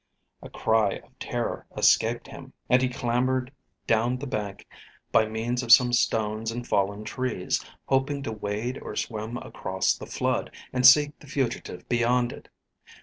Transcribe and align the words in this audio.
A 0.41 0.49
cry 0.49 0.93
of 0.93 1.19
terror 1.19 1.67
escaped 1.77 2.25
him, 2.25 2.53
and 2.71 2.81
he 2.81 2.89
clambered 2.89 3.51
down 3.85 4.17
the 4.17 4.25
bank 4.25 4.65
by 5.11 5.27
means 5.27 5.61
of 5.61 5.71
some 5.71 5.93
stones 5.93 6.49
and 6.51 6.67
fallen 6.67 7.03
trees, 7.03 7.63
hoping 7.85 8.23
to 8.23 8.31
wade 8.31 8.79
or 8.81 8.95
swim 8.95 9.37
across 9.37 9.93
the 9.93 10.07
flood, 10.07 10.49
and 10.73 10.87
seek 10.87 11.19
the 11.19 11.27
fugitive 11.27 11.87
beyond 11.87 12.31
it. 12.33 12.49